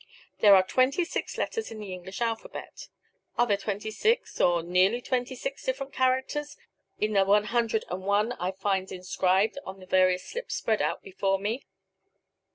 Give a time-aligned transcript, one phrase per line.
[0.39, 2.87] There are twenty six letters in the English alphabet.
[3.37, 6.57] Are there twenty six or nearly twenty six different characters,
[6.99, 11.03] in the one hundred and one I find inscribed on the various slips spread out
[11.03, 11.67] before me?